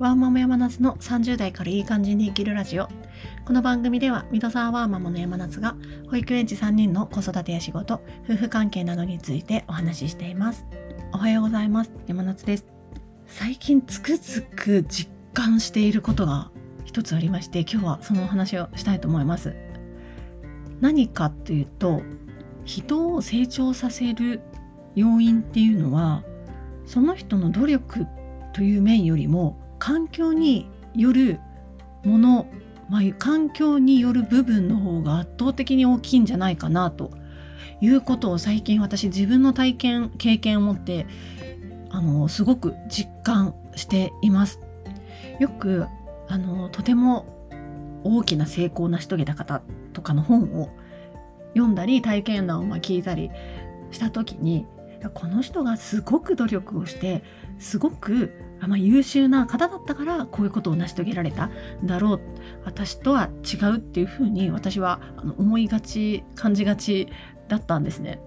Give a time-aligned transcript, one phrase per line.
[0.00, 2.88] ワーママ山夏の30代からいい感じに生きるラジオ。
[3.44, 5.76] この番組ではミドサーワーママの山夏が
[6.08, 10.64] 保育園児3人の子育てや仕事夫婦関係などについてお話ししています。
[11.12, 11.92] おはようございます。
[12.06, 12.64] 山夏です。
[13.26, 16.50] 最近つくづく実感していることが
[16.86, 19.54] 一つありまして今日はそのお話をしたいと思います。
[20.80, 22.00] 何かっていうと
[22.64, 24.40] 人を成長させる
[24.94, 26.24] 要因っていうのは
[26.86, 28.06] その人の努力
[28.54, 31.40] という面よりも環境による
[32.04, 32.46] もの、
[32.88, 37.10] まあ、環境による部分の方が圧倒的に大きいんじゃないかなと
[37.80, 41.06] いうことを最近私自分の体験経験を持って
[41.90, 44.60] あのすごく実感しています。
[45.40, 45.86] よく
[46.28, 47.26] あのとても
[48.04, 49.62] 大きな成功を成し遂げた方
[49.94, 50.70] とかの本を
[51.54, 53.30] 読んだり体験談をま聞いたり
[53.90, 54.66] した時に
[55.14, 57.24] この人がすごく努力をして
[57.58, 58.32] すごく
[58.66, 61.50] まあ、優秀な方だったからこういうことを成し遂げられた
[61.84, 62.20] だろう。
[62.64, 65.00] 私とは違うっていうふうに私は
[65.38, 67.08] 思いがち感じがち
[67.48, 68.20] だったんですね。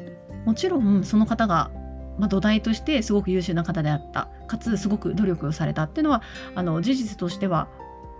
[0.46, 1.72] もちろんその方が、
[2.18, 4.30] まあ、土台としてすごく優秀な方であった。
[4.48, 6.22] かつすごく努力をされたっていうのは
[6.56, 7.68] あの事実としては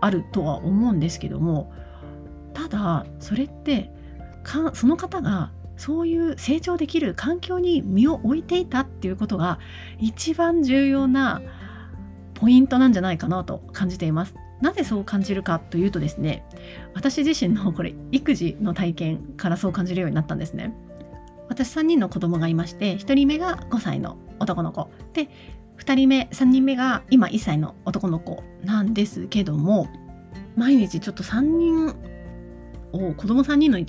[0.02, 1.72] あるとは思うんですけども。
[2.54, 3.92] ただそれって
[4.44, 9.60] かその方がそういう成長できる環境に身を置いていたっていうことが
[10.00, 11.42] 一番重要な
[12.44, 14.36] ポイントなんじゃないかなと感じています。
[14.60, 16.44] なぜそう感じるかというとですね
[16.94, 20.76] 私自身のこれ育児の体験からそう感じるようになったんですね。
[21.48, 25.30] 私3人の子供がいまして1人目が5歳の男の子で
[25.78, 29.88] 2人目3人目が今1歳の男の子なんですけども
[30.58, 31.96] 毎日ちょっと3人
[32.92, 33.80] を子供3人の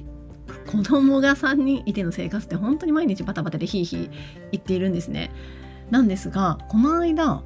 [0.70, 4.10] 子供が3人いての生活って本当に毎日バタバタでヒーヒー
[4.52, 5.32] 言っているんですね。
[5.90, 7.42] なんですがこの間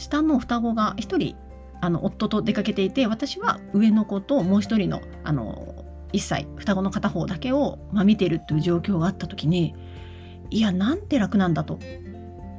[0.00, 1.36] 下の双子が1人
[1.82, 5.84] あの夫と出かけていて私は上の子ともう1人のあの
[6.14, 9.74] 1歳双子の片方だけを、まあ、見てるっていう状況があった時に
[10.48, 11.78] いやなんて楽なんだと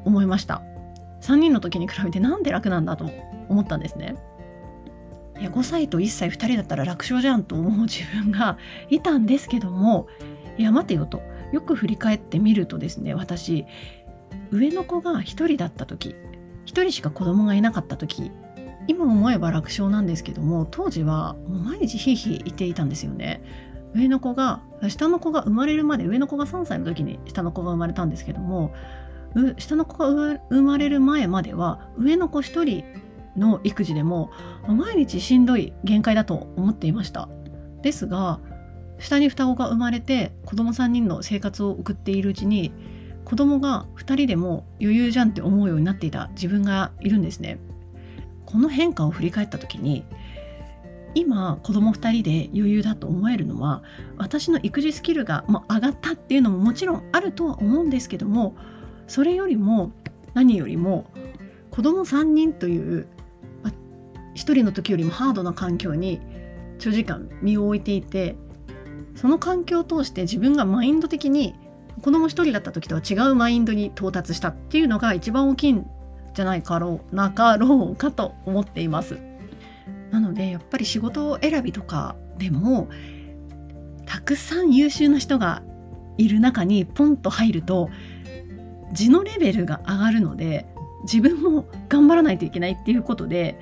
[0.05, 0.61] 思いました。
[1.21, 3.09] 3人の時に比べてなんて楽なんだと
[3.49, 4.15] 思ったんですね。
[5.39, 8.57] いや5歳と1歳2人だったら楽勝じゃんと思う自分が
[8.89, 10.07] いたんですけども
[10.57, 11.21] いや待てよと。
[11.51, 13.65] よく振り返ってみるとですね私
[14.51, 16.15] 上の子が1人だった時
[16.71, 18.31] 1人しか子供がいなかった時
[18.87, 23.43] 今思えば楽勝なんですけども当時はもう毎日ひいひいいていたんですよね。
[23.93, 28.73] 上の子が下の子が生まれるまで上の子が3歳の時に下の子が生まれたんですけども
[29.57, 32.85] 下の子が生まれる前までは上の子1人
[33.35, 34.31] の育児でも
[34.65, 37.27] 毎日しんどい限界だと思っていました
[37.81, 38.39] ですが
[38.97, 42.71] 下に双子が生まれて子供3人の生活を送っているうちに
[43.25, 47.59] 子供が2人でも余裕じゃんって思うようになっていた自分がいるんですね。
[48.45, 50.03] この変化を振り返った時に
[51.13, 53.81] 今子供2人で余裕だと思えるのは
[54.17, 58.55] 私の育児スキルがも上がったっていうのももちろんあるとは思うんですけども
[59.07, 59.91] それよりも
[60.33, 61.05] 何よりも
[61.69, 63.07] 子供3人という
[64.33, 66.19] 1人の時よりもハードな環境に
[66.79, 68.35] 長時間身を置いていて
[69.15, 71.55] その環境を通して自分がマインド的に
[72.01, 75.85] 子供一人だった時とは違うマインドに到達したっていうのが一番大きいん
[76.33, 79.19] じゃないかろうなかろうかと思っています。
[80.11, 82.89] なのでやっぱり仕事選びとかでも
[84.05, 85.63] たくさん優秀な人が
[86.17, 87.89] いる中にポンと入ると
[88.91, 90.67] 字のレベルが上がるので
[91.03, 93.57] 自分も頑張らないといけないっていうことで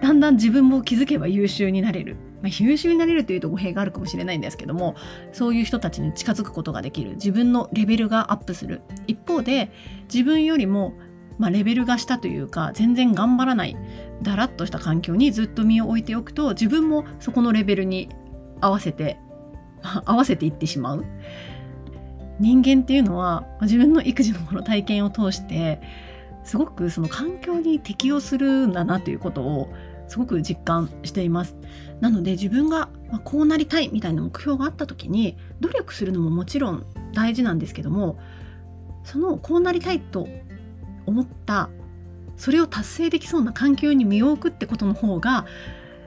[0.00, 4.94] だんだん自分も気づけば優秀になれるまあ、優秀になれるというと語弊があるかもしれないんですけども
[5.32, 9.70] そういう人たちに近づくことができる自分のレベルがアップする一方で
[10.12, 10.94] 自分よりも、
[11.38, 13.76] まあ、レベルが下というか全然頑張らない
[14.22, 18.08] だらっとした環境にずっと身を置いておくと自分もそこのレベルに
[18.60, 19.18] 合わせて
[20.04, 21.04] 合わせていってしまう。
[22.38, 25.80] 人間っていうのは自分の育児のこの体験を通して
[26.44, 29.72] すごくその環境に適応するんだなということを
[30.08, 31.56] すごく実感しています。
[32.00, 32.88] なので自分が
[33.24, 38.18] こうなりたいみたいな目標があった時に努力するのももちろん大事なんですけども
[39.04, 40.28] そのこうなりたいと
[41.06, 41.70] 思った
[42.36, 45.46] それを達成できそうな環境に身を置くってことの方が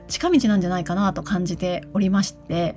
[0.06, 2.76] 近道なんじゃないかなと感じておりまして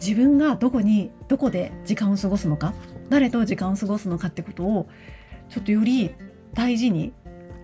[0.00, 2.74] 自分がどこにどこで時間を過ごすのか
[3.10, 4.88] 誰と時間を過ごすのかってことを
[5.48, 6.14] ちょっとより
[6.54, 7.12] 大事に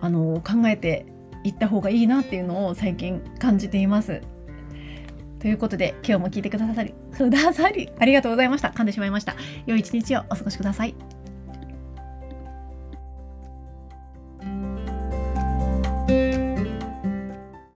[0.01, 1.05] あの考えて
[1.45, 4.21] 行った方がいいなっていうのを最近感じています。
[5.39, 8.69] ということで今日も聞いてくださりくださりありがとうございました。
[8.69, 9.35] 噛んでしまいました。
[9.65, 11.14] 良い一日をお過ごしください。